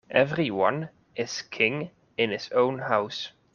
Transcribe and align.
Every 0.09 0.49
one 0.49 0.89
is 1.15 1.43
king 1.43 1.91
in 2.17 2.31
his 2.31 2.51
own 2.53 2.79
house. 2.79 3.33